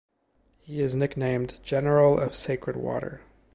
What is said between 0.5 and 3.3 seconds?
He is nicknamed "General of Sacred Water".